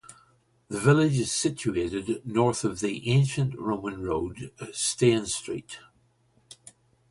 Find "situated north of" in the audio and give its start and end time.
1.31-2.79